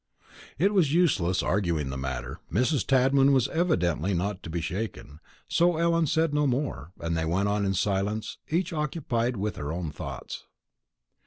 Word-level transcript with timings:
It 0.57 0.73
was 0.73 0.95
useless 0.95 1.43
arguing 1.43 1.91
the 1.91 1.95
matter; 1.95 2.39
Mrs. 2.51 2.87
Tadman 2.87 3.33
was 3.33 3.47
evidently 3.49 4.15
not 4.15 4.41
to 4.41 4.49
be 4.49 4.59
shaken; 4.59 5.19
so 5.47 5.77
Ellen 5.77 6.07
said 6.07 6.33
no 6.33 6.47
more; 6.47 6.91
and 6.99 7.15
they 7.15 7.21
sat 7.21 7.45
on 7.45 7.65
in 7.67 7.75
silence, 7.75 8.39
each 8.49 8.73
occupied 8.73 9.37
with 9.37 9.57
her 9.57 9.71
own 9.71 9.91
thoughts. 9.91 10.45